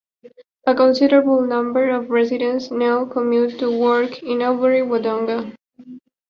A 0.65 0.73
considerable 0.73 1.41
number 1.45 1.91
of 1.91 2.09
residents 2.09 2.71
now 2.71 3.05
commute 3.05 3.59
to 3.59 3.69
work 3.69 4.23
in 4.23 4.41
Albury-Wodonga. 4.41 5.55